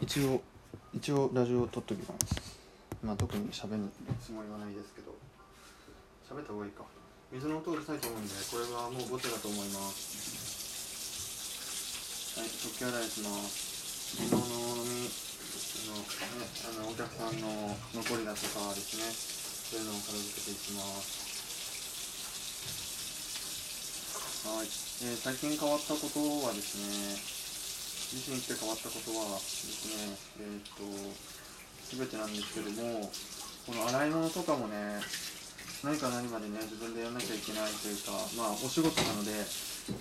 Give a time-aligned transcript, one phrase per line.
[0.00, 0.42] 一応
[0.92, 2.34] 一応ラジオを撮っときます。
[3.02, 3.88] まあ特に喋る
[4.22, 5.14] つもりはないですけど。
[6.28, 6.82] 喋った方がいいか。
[7.32, 10.34] 水の音うるさいと思うんでこれはもうボツだと思います。
[12.40, 14.18] はい食器洗いします。
[14.18, 14.38] 昨日の
[14.82, 15.10] 飲み
[15.84, 19.06] あの,、ね、あのお客さんの残りだとかですね。
[19.10, 21.24] そういうのを片付けていきます。
[24.46, 27.33] はい、えー最近変わったことはですね
[28.14, 30.86] 自身して変わったことはですねえーっと
[31.98, 33.10] 全てなんですけども
[33.66, 35.02] この洗い物とかもね
[35.82, 39.34] 何か何までね自分でやらなきゃいけないというかまあお仕事なので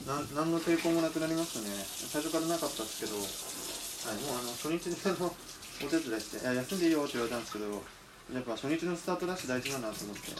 [0.05, 1.73] なん何の抵抗もなくなりますよね。
[1.73, 7.81] 最初からなかったですけど、はい、もうあの初日であのお手伝いしていや休んでいいよって言われたんですけど
[8.31, 10.31] やっぱ初日のスタートダッシュ大事だなと思って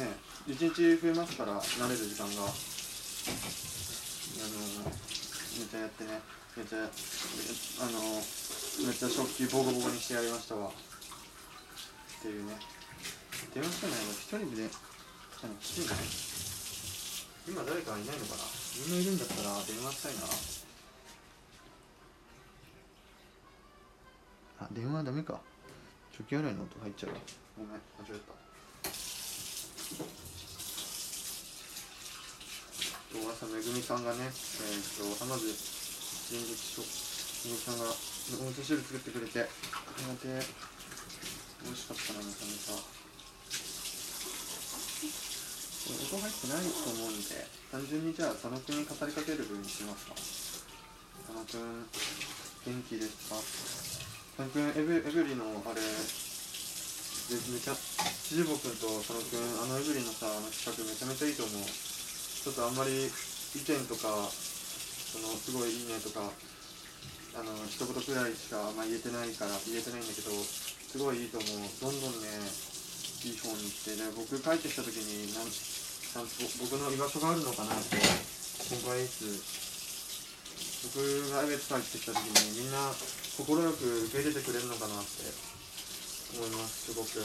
[0.00, 0.16] ね
[0.48, 2.48] 一日増えますから慣れる時間が。
[4.36, 6.20] あのめっちゃやってね。
[6.56, 6.80] めっちゃあ
[7.92, 8.00] の
[8.88, 10.68] めっちゃ食器ボコボコにしてやりましたわ。
[10.68, 10.72] っ
[12.22, 12.56] ていうね。
[13.52, 14.12] 電話したないわ。
[14.16, 14.64] 一人で
[15.44, 15.86] あのきつい
[17.46, 18.48] 今誰かいないのかな？
[18.88, 20.20] みんないるんだったら電話したいな。
[24.64, 25.38] あ電話ダメか。
[26.16, 27.12] 食器洗いの音入っちゃう
[27.58, 28.32] ごめん間違った。
[33.12, 34.32] 今日朝めぐみさんがねえー、っ
[35.20, 35.75] とまず
[36.26, 40.26] 人力書めぐみさんがお味噌汁作ってくれてありがて
[41.62, 42.82] 美味しかったなめちゃめちゃ
[45.86, 50.18] 音入ってないと思うんで単純にじゃあ佐野くんに語りかける分にしますか。
[50.18, 51.86] 佐野くん
[52.66, 53.38] 元気ですか？
[53.38, 55.86] 佐野くんエブエブリのあれで
[57.54, 61.62] めちゃ千々くんと佐野くんあのエブリのさあの企画めちゃめちゃいいと思う。
[61.62, 64.10] ちょっとあんまり意見とか
[65.16, 71.64] そのすごいいいねとかあの一言くらいしか、まあ、言えてないから言えてないんだけどすごいいいと思う。
[71.80, 72.28] どんどんね
[73.24, 76.28] いい方に行ってで僕帰ってきた時になんちゃん
[76.60, 81.00] 僕の居場所があるのかなって心配です僕
[81.32, 85.24] がエベツ帰ってきた時にみんな快く受け入れてくれるのかなって
[86.36, 87.24] 思いますすごく。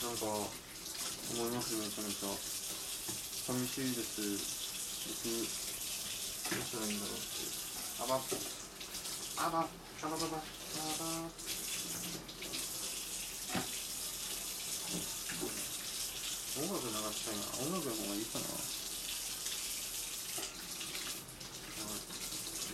[0.00, 2.32] なんか思いますめちゃめちゃ。
[3.52, 5.69] 寂しいです。
[6.50, 8.26] あばあば
[9.38, 11.30] あばばばあば
[16.58, 17.46] 音楽流したいな。
[17.62, 18.20] 音楽の方がい。
[18.20, 18.26] い。
[18.26, 18.58] かな思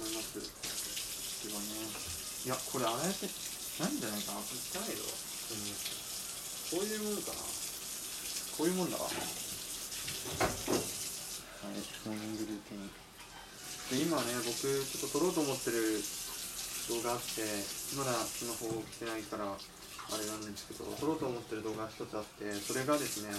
[0.09, 0.17] い。
[0.17, 1.69] ますではね
[2.47, 2.49] い。
[2.49, 3.93] やこれあれってない。
[3.93, 4.23] んじゃない。
[4.23, 4.97] かな汚い。
[4.97, 6.97] よ、うん、こうい。
[6.97, 7.45] うもんかな
[8.57, 8.71] こうい。
[8.73, 9.21] うもんだわはい。
[12.09, 12.91] モーニングルーティン
[13.91, 16.03] で今ね僕ちょっと撮ろうと思ってる
[16.91, 17.43] 動画あって
[17.95, 19.59] まだスマホ来てないからあ
[20.19, 23.31] れなんですけど撮ろうと思ってる動画一つあってそれがですね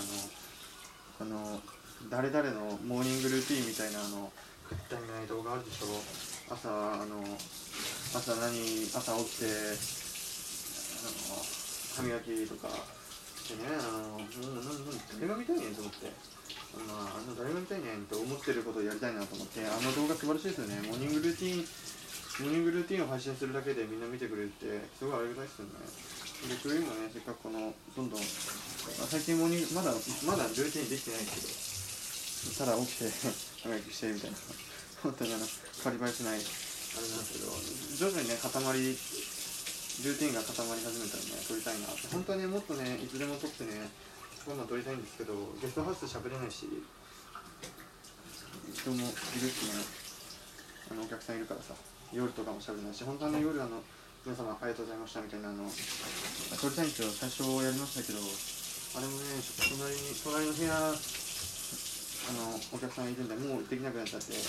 [1.20, 1.60] あのあの
[2.10, 4.32] 誰々のモーニングルーティンみたいなあの
[4.72, 5.88] 絶対見ない動画あるでしょ
[6.48, 7.24] 朝あの
[8.16, 9.52] 朝何朝起きて
[11.04, 11.44] あの
[11.92, 12.72] 歯磨きとか
[13.44, 16.37] してねあのもうなんなん誰が見たいねんと思って。
[16.86, 20.82] あ、あの誰が見たいねんと思ってることをやりたいなと思ってあの動画素晴らしいですよね。
[20.88, 21.66] モーニングルーティン
[22.44, 24.66] モーニングルーティンを配信するだけでみんな見てくれるって
[24.98, 25.74] すごいありがたいですよね。
[26.62, 29.90] 僕今ねせっかくこのどんどん最近モーニングまだ
[30.26, 33.10] まだルーティンできてないですけどただ起きて
[33.66, 34.38] 歯磨きしてみたいな。
[35.02, 35.46] 本当にあの
[35.84, 42.08] 仮ばいしないあれなんですけど徐々にね塊ルーティンが固まり始めたらね撮りたいなって。
[42.14, 43.90] 本当はねもっとねいつでも撮ってね
[44.48, 46.72] こんなん撮りたいんですけどゲストハウスで喋れないし。
[48.72, 49.84] 人もいるしね
[50.92, 51.74] あのお客さんいるからさ
[52.14, 53.84] 夜とかも喋れないし本当はね夜あの
[54.24, 57.12] 皆様ありがとうございましたみたいなあの撮りたいんですよ。
[57.12, 64.40] 最初やりましたけどあれもね隣に隣の部屋あのお客さんいるんでもうできなくなっちゃって部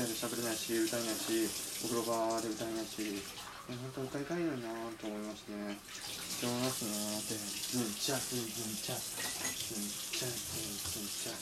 [0.00, 1.46] 屋で喋れないし歌えないし
[1.86, 3.22] お風呂場で歌えないし
[3.68, 6.90] え本当歌いたいのになと思いますねって思いますね
[7.26, 7.34] で
[7.82, 7.94] うん。
[7.94, 8.48] ちゃうんうん
[8.78, 11.34] ちゃうんちゃうんうんちゃ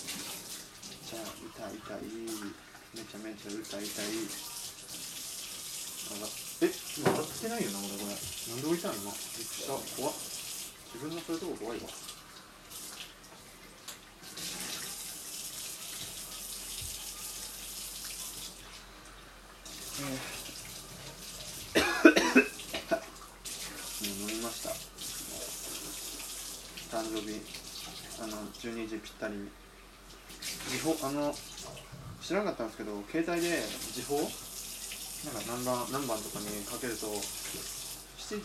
[1.04, 2.08] じゃあ歌いたい
[2.96, 4.06] めちゃめちゃ歌いたい
[6.04, 6.26] あら
[6.62, 8.14] え今洗ってないよな俺これな
[8.56, 10.14] んで置いたの今びっくりした怖っ
[10.94, 11.88] 自分のそういうとこ怖いわも
[24.00, 24.70] う飲みました
[26.93, 27.40] 誕生日
[28.22, 29.34] あの12時ぴったり。
[29.34, 29.50] に
[30.70, 31.34] 時報あの
[32.20, 33.60] 知らなかったんですけど携帯で
[33.92, 34.30] 時報なんか
[35.48, 38.42] 何番何番とかにかけると7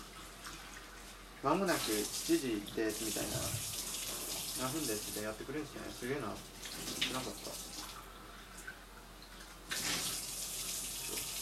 [1.44, 3.38] まもなく7時ですみたいな
[4.68, 5.92] 何分ですってやってくれるんですよね。
[5.92, 6.34] すげえな。
[7.00, 7.52] 知らなかった。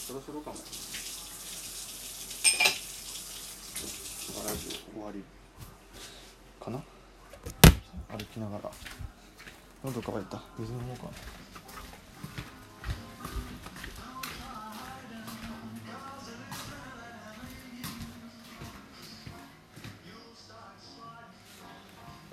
[0.06, 0.56] そろそろかも。
[4.46, 5.24] ラジオ終わり。
[6.64, 6.97] かな？
[8.10, 8.70] 歩きながら。
[9.84, 10.42] 喉乾いた。
[10.58, 11.10] 水飲もうかな。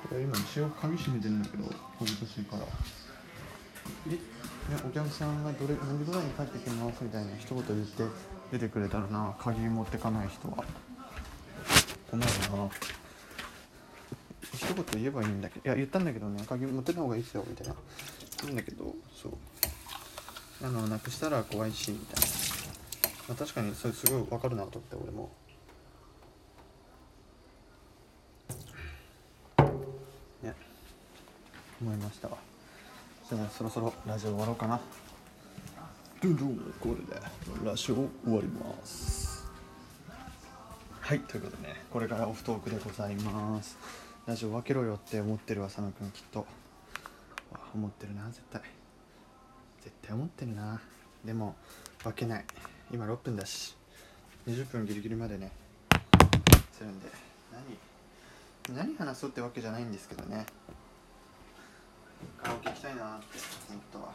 [0.08, 1.64] これ今一応鍵閉めてるんだけど
[2.00, 2.64] 難しいから。
[4.08, 4.18] え、ね、
[4.88, 8.04] お客さんがどれ何時ぐらいに帰ってきますみたいな一言言って
[8.52, 9.36] 出てくれたらな。
[9.40, 10.64] 鍵持ってかない人は。
[12.10, 12.26] 困る
[12.58, 12.70] な
[14.66, 17.74] 一言言えばいいんだけどいや言ったんだけどね鍵持ってた方がいいっすよみたいな。
[17.74, 19.34] いいんだけどそう。
[20.64, 22.28] あのなくしたら怖いしみたいな、
[23.30, 25.30] まあ、確かにそれすごい分かるなと思って俺も。
[30.42, 30.54] ね。
[31.82, 32.38] 思いましたわ。
[33.30, 34.80] じゃあそろそろラジオ終わろうかな。
[36.22, 37.22] ドゥンドゥンこれで。
[37.64, 39.46] ラジオ終わります。
[41.02, 43.78] はいということでねこれからオフトークでございます。
[44.28, 46.48] ラジオ分けろよって思ってる浅野くんきっと。
[47.76, 48.60] 思ってるな絶対。
[49.84, 50.82] 絶対思ってるな。
[51.24, 51.56] でも
[52.04, 52.46] 分けない。
[52.92, 53.76] 今6分だし。
[54.48, 55.52] 20分ギリギリまでね。
[56.74, 57.06] するんで。
[58.68, 60.48] 何何話そうってわけじゃないんですけどね。
[62.42, 63.26] カラオケ行きたいなって
[63.70, 64.12] 思ったわ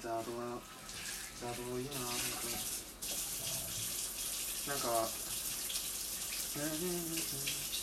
[0.00, 0.22] ザードは
[1.40, 1.98] ザードいいな本
[2.42, 2.54] 当に
[4.68, 4.84] なんか。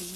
[0.01, 0.09] 眠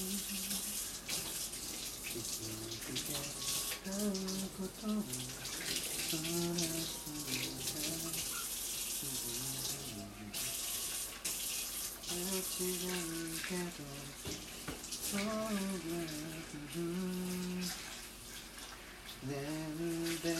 [20.23, 20.35] れない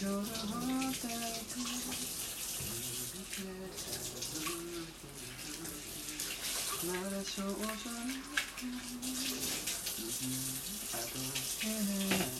[0.00, 0.56] 今日の
[6.66, 7.70] まだ少女のあ
[10.98, 11.22] ど
[11.60, 12.36] けない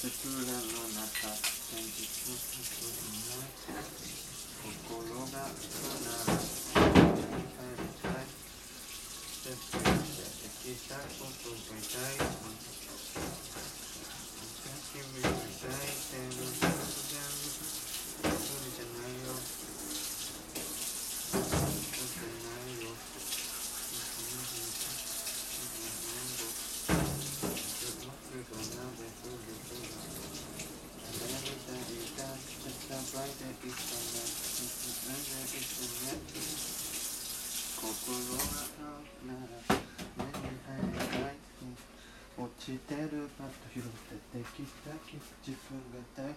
[0.00, 0.62] スプラの
[0.94, 2.38] 中現実の
[4.62, 5.58] 心が離
[5.98, 6.86] れ帰
[7.74, 8.22] りたい
[9.44, 12.20] 出てきたことが痛い
[14.92, 16.84] 気分が痛いけど全部
[17.48, 19.32] 無理じゃないよ
[21.32, 22.92] 無理じゃないよ
[42.40, 42.94] 落ちて
[43.78, 44.90] るパッと拾ってできた
[45.46, 46.34] 自分が大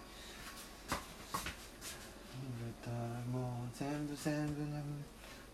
[2.82, 2.90] た
[3.30, 4.80] もう全部全部な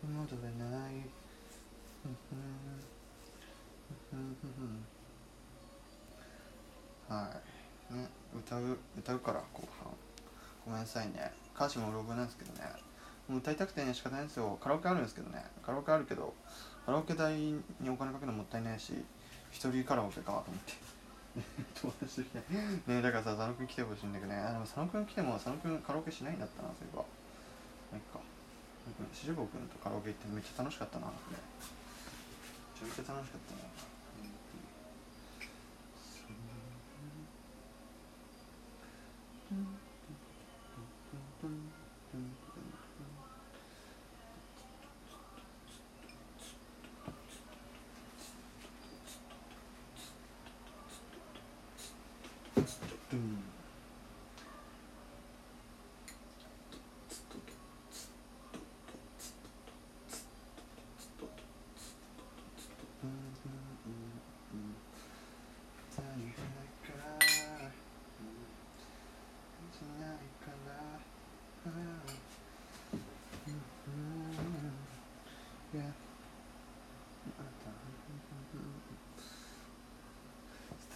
[0.02, 1.04] 戻れない
[7.09, 7.40] は
[7.90, 7.95] い。
[7.95, 9.90] ね歌う歌うから後半
[10.64, 12.61] ごめんなさいね歌詞もうろ覚えなんですけどね
[13.28, 16.35] もう歌いたくてね仕方ないんですよカラオケあるんですけどねカラオケあるけど
[16.85, 18.92] カラオケ代にお金かけるのもったいないし
[19.50, 20.75] 一人カラオケかと思って
[21.35, 22.38] 友達と来て
[22.87, 24.38] ねだからさ佐野くん来てほしいんだけどね。
[24.38, 27.02] あでも佐野くん来ても佐野くんカラオケしないんだったなそういえば。
[27.02, 27.08] ま
[27.94, 28.20] あいっか。
[29.12, 31.37] 四十五くんとカラオケ行ってめっちゃ楽しかったなこれ。
[31.37, 31.42] め
[32.80, 33.98] ちゃめちゃ楽しかったな。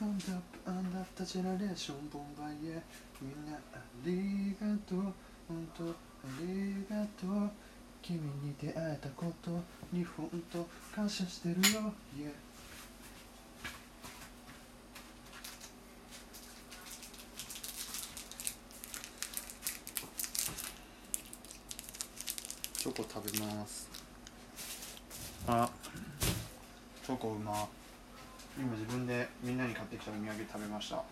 [0.02, 2.82] Stand up and after generation ボンバイへ
[3.20, 4.98] みんなありがとう。
[5.46, 5.94] 本当あ
[6.40, 7.50] りがとう。
[8.02, 9.52] 君に出会えたこと
[9.92, 11.94] に本当感謝してるよ。
[12.18, 12.32] Yeah
[22.76, 23.88] チョコ食べます。
[25.46, 25.70] あ。
[27.06, 27.68] チョコうま。
[28.58, 31.02] 今自分でみんなに買ってきたお土産食べました。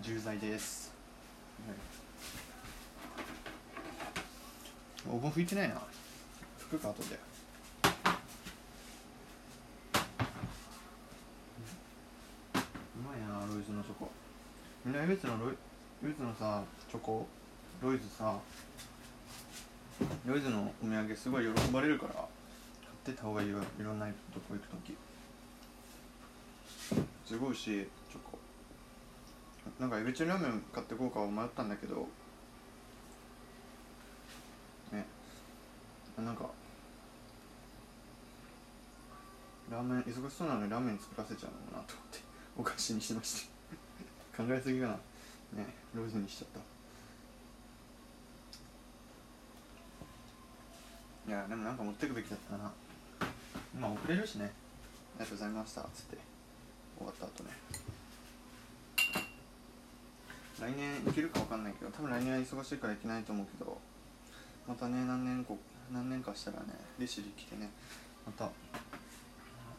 [0.00, 0.92] 重罪です、
[5.06, 5.76] はい、お盆拭いてないな。
[6.58, 7.14] 拭くか後で。
[7.14, 7.18] う
[13.00, 14.10] まいなロイズのチョコ。
[14.84, 15.54] みんなユーズのロイ
[16.04, 17.26] ユズのさチョコ？
[17.82, 18.36] ロイズさ
[20.26, 22.24] ロイズのお土産すごい喜ばれるから買
[23.12, 23.58] ってた方がいいよ。
[23.80, 24.12] いろんなと
[24.48, 24.96] こ行く時
[27.28, 28.38] すごいしいチョコ
[29.78, 32.08] なんかエビチリラーメン買ってこうか迷ったんだけど。
[34.90, 35.04] ね。
[36.16, 36.48] なんか。
[39.70, 42.18] ラーメン忙しそうなのにラーメン作らせちゃうのかなと思って。
[42.56, 43.46] お菓子にしまし
[44.32, 44.94] た 考えすぎかな。
[44.94, 45.00] ね。
[45.94, 46.48] ローズにしちゃっ
[51.26, 51.30] た。
[51.30, 52.72] いやでもなんか持ってくべきだったな。
[53.78, 54.46] まあ遅れるしね。
[54.46, 54.48] あ
[55.18, 55.82] りがとうございました。
[55.92, 56.37] つって。
[56.98, 57.50] 終わった後ね。
[60.60, 63.78] 来年行けるか分かんないけど多分来年は忙しいから行けないと思うけど
[64.66, 65.56] またね何年後
[65.92, 67.70] 何年かしたらね利尻来てね
[68.26, 68.50] また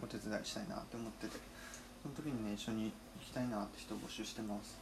[0.01, 1.35] お手伝いしたいなって思ってて
[2.01, 4.79] その時にね一緒に行きたいなって人募集してます。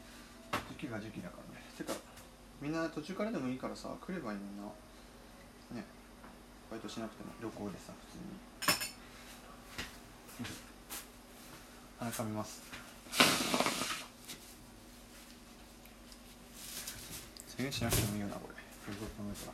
[0.69, 1.65] 時期が時期だからね。
[1.75, 1.93] てか
[2.61, 5.81] みんな途中からでもいいからさ来ればいいのにな。
[5.81, 5.83] ね
[6.69, 7.91] バイトしなくても旅行でさ
[10.37, 10.66] 普通に。
[11.99, 12.61] 鼻かみます。
[17.57, 18.93] 制限しなくてもいいよなこれ。
[18.93, 19.53] よく考えたら。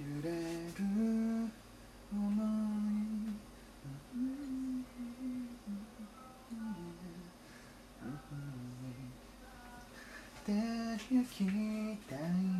[0.00, 0.84] 揺れる
[2.08, 3.14] 想い
[10.46, 11.44] でき
[12.08, 12.53] たい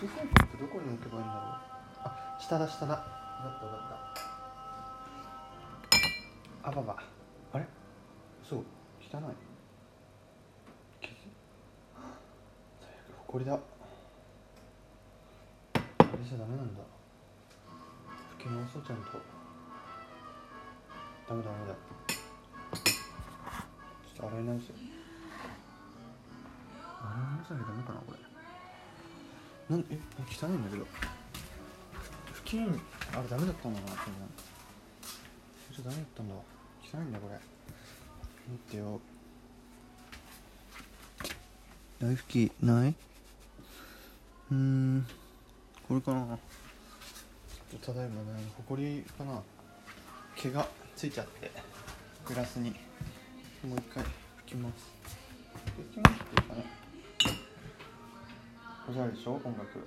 [0.00, 1.44] この小さいコップどこに置けばいいんだろう
[2.04, 3.90] あ下だ下だ分かった分かっ
[6.62, 6.96] たあばば
[7.52, 7.66] あれ
[8.42, 8.64] そう汚い
[11.02, 11.12] 気づ
[12.80, 13.58] 最悪ほこりだあ
[15.76, 16.80] れじゃダメなんだ
[18.38, 19.20] 拭き直そうちゃんと
[21.28, 21.74] ダメダメだ
[22.72, 24.80] ちょっと洗い直せ洗い
[27.36, 28.29] 直さなきゃダメかなこれ。
[29.70, 29.98] なんえ
[30.28, 30.86] 汚いんだけど。
[32.32, 32.80] 布巾
[33.14, 34.04] あれダメだったんだな多分。
[35.72, 37.38] ちょっとダメだったんだ汚いんだこれ。
[38.48, 39.00] 見てよ。
[42.00, 42.94] 大拭きない？
[44.50, 45.06] うーん。
[45.86, 46.36] これかな。
[47.70, 49.40] ちょっとただいまねほこりかな。
[50.34, 51.52] 毛がついちゃって
[52.26, 52.70] グラスに。
[53.62, 54.06] もう一回拭
[54.46, 54.90] きます。
[55.78, 56.79] 拭きますっていうかね
[58.90, 59.34] おしゃれでしょ？
[59.44, 59.78] 音楽。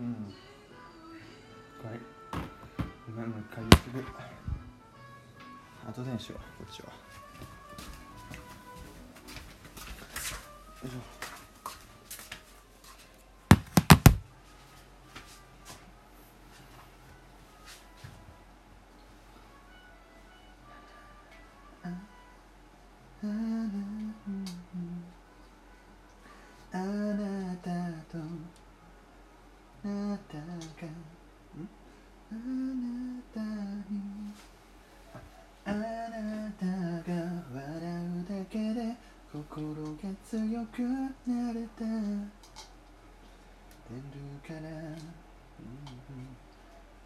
[0.00, 0.34] うん。
[0.34, 0.34] 一
[1.80, 2.00] 回
[3.06, 4.04] ごめんもう一回言ってる
[5.88, 6.88] 後でにしようこっちは。
[6.88, 6.92] よ
[10.86, 11.19] いしょ。
[29.88, 30.42] なたが
[32.30, 32.38] あな
[33.32, 33.94] たに
[35.64, 37.12] あなたが
[37.54, 38.94] 笑うだけで
[39.32, 40.82] 心が強く
[41.26, 41.84] なれた。
[43.90, 44.02] 出る
[44.46, 44.76] から、うん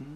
[0.01, 0.07] うんうん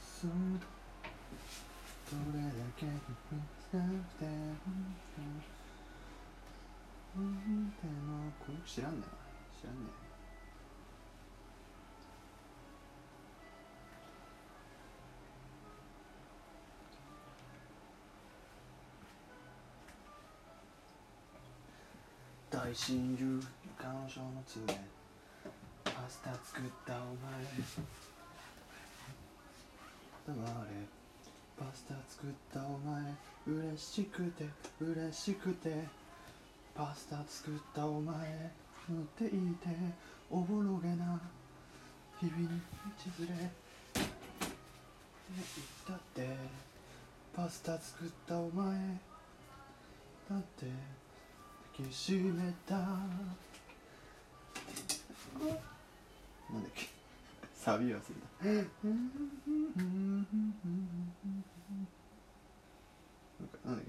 [0.00, 0.30] そう
[2.10, 2.86] どれだけ
[3.72, 3.84] でも
[8.38, 9.88] これ知らんねん知らんねん
[22.50, 23.42] 大親友
[23.78, 24.66] 彼女の爪
[25.84, 27.32] パスタ作ったお前。
[30.26, 31.01] 黙れ
[31.62, 33.14] パスタ作ったお前
[33.46, 34.46] 嬉しくて
[34.80, 35.86] 嬉しくて。
[36.74, 38.16] パスタ作ったお前
[38.88, 39.36] 塗っていて
[40.30, 41.20] おぼろげな
[42.18, 42.54] 日々に道
[43.18, 43.50] 連れて
[43.94, 44.04] 言
[45.42, 45.46] っ
[45.86, 46.36] たって。
[47.36, 48.74] パスタ作ったお前
[50.30, 50.66] だって
[51.76, 52.74] 抱きしめた。
[52.76, 53.06] なんだ
[56.58, 57.01] っけ？
[57.62, 58.00] サビ忘れ
[58.42, 58.50] たな。
[58.50, 58.66] んだっ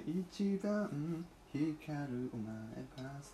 [0.06, 0.12] け？
[0.12, 2.54] 一番光るお前
[2.96, 3.34] パス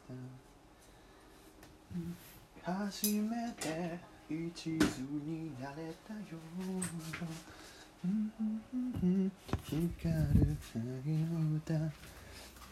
[2.63, 2.71] タ。
[2.71, 4.85] 初めて一途
[5.25, 5.75] になれ
[6.07, 6.19] たよ。
[9.65, 10.79] 光る鍵
[11.17, 11.27] の
[11.57, 11.67] 歌。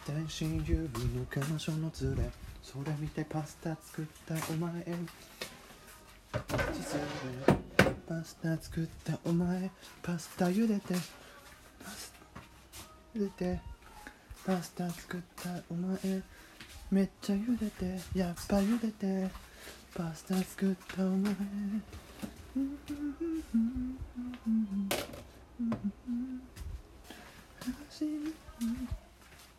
[0.07, 2.31] 大親友の彼女の連れ。
[2.63, 4.85] それ見てパスタ作ったお前。
[6.31, 10.93] パスタ作ったお前パスタ茹でて。
[11.83, 12.13] パス
[13.15, 13.61] 茹でて
[14.45, 15.97] パスタ作ったお前
[16.91, 17.99] めっちゃ茹でて。
[18.17, 19.29] やっぱ茹でて。
[19.95, 21.33] パスタ作ったお前。
[27.89, 28.31] 初め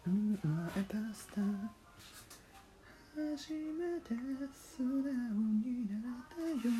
[0.06, 0.10] お
[0.46, 1.87] 前パスタ。
[3.18, 4.14] 初めて
[4.54, 6.70] 素直になれたよ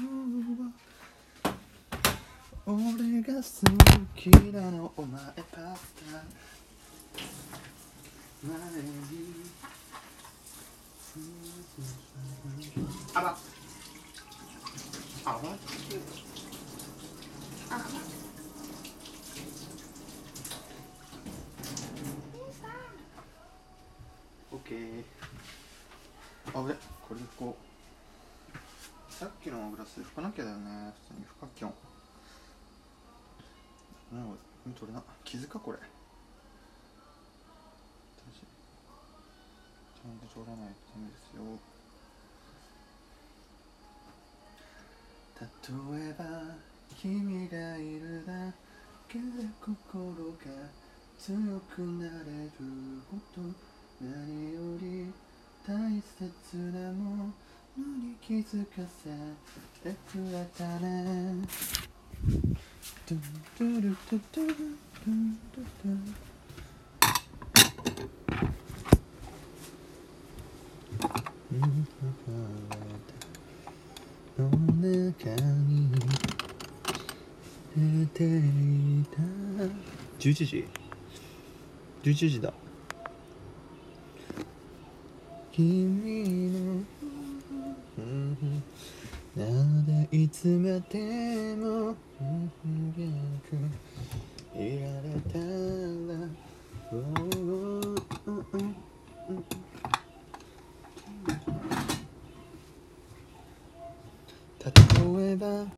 [2.65, 3.43] 俺が好
[4.15, 6.23] きなのお前パスタ
[8.47, 9.19] 前に
[13.15, 13.21] あ。
[13.21, 13.37] ら
[15.25, 15.39] あら
[24.53, 25.03] オッケー
[26.59, 27.61] あぶねこれでこう。
[29.12, 30.92] さっきのグラス拭かなきゃだよね。
[31.07, 31.75] 普通に拭かきょん
[34.11, 34.35] なるほ
[34.66, 35.79] ど取れな傷かこれ。
[35.79, 35.85] 私
[38.40, 41.44] ちゃんと取らないとダメですよ。
[45.38, 45.47] 例
[46.11, 46.25] えば
[47.01, 48.53] 君がいるだ
[49.09, 49.25] けで
[49.61, 50.38] 心が
[51.18, 52.11] 強くなれ
[52.47, 52.51] る。
[53.09, 53.40] こと
[54.01, 55.12] 何より
[55.69, 57.35] 大切なも
[57.77, 59.11] のに気づかせ
[59.85, 61.47] てくれたね。
[63.07, 63.21] トゥン
[63.59, 66.29] トゥルトゥトゥルトゥントゥトゥ
[74.39, 74.49] の
[74.81, 75.29] 中
[75.67, 75.93] に
[77.77, 79.21] 寝ていた
[80.19, 80.67] 11時
[82.05, 82.55] 11時だ
[85.59, 86.85] 君の
[89.35, 89.44] な
[89.83, 91.97] でいつまでも